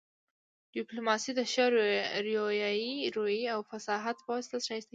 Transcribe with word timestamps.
ډیپلوماسي 0.75 1.31
د 1.35 1.41
ښه 1.51 1.65
رويې 3.15 3.43
او 3.55 3.59
فصاحت 3.69 4.17
په 4.23 4.29
واسطه 4.35 4.55
ښایسته 4.67 4.87
کیږي 4.87 4.87